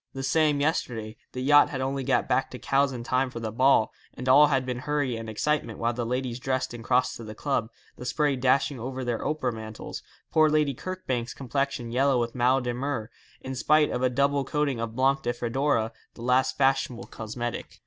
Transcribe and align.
The 0.13 0.23
same 0.23 0.59
yesterday. 0.61 1.15
The 1.33 1.43
yacht 1.43 1.69
had 1.69 1.79
only 1.79 2.03
got 2.03 2.27
back 2.27 2.49
to 2.49 2.57
Cowes 2.57 2.91
in 2.91 3.03
time 3.03 3.29
for 3.29 3.39
the 3.39 3.51
ball, 3.51 3.93
and 4.15 4.27
all 4.27 4.47
had 4.47 4.65
been 4.65 4.79
hurry 4.79 5.15
and 5.15 5.29
excitement 5.29 5.77
while 5.77 5.93
the 5.93 6.07
ladies 6.07 6.39
dressed 6.39 6.73
and 6.73 6.83
crossed 6.83 7.17
to 7.17 7.23
the 7.23 7.35
club, 7.35 7.69
the 7.97 8.05
spray 8.05 8.35
dashing 8.35 8.79
over 8.79 9.03
their 9.03 9.23
opera 9.23 9.53
mantles, 9.53 10.01
poor 10.31 10.49
Lady 10.49 10.73
Kirkbank's 10.73 11.35
complexion 11.35 11.91
yellow 11.91 12.19
with 12.19 12.33
mal 12.33 12.61
de 12.61 12.73
mer, 12.73 13.11
in 13.41 13.53
spite 13.53 13.91
of 13.91 14.01
a 14.01 14.09
double 14.09 14.43
coating 14.43 14.79
of 14.79 14.95
Blanc 14.95 15.21
de 15.21 15.33
Fedora, 15.33 15.91
the 16.15 16.23
last 16.23 16.57
fashionable 16.57 17.05
cosmetic. 17.05 17.77